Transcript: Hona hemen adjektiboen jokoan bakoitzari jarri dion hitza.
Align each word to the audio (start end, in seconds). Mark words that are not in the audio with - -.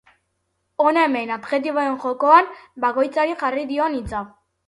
Hona 0.85 1.03
hemen 1.07 1.33
adjektiboen 1.35 1.99
jokoan 2.07 2.49
bakoitzari 2.87 3.39
jarri 3.45 3.67
dion 3.75 3.99
hitza. 4.01 4.23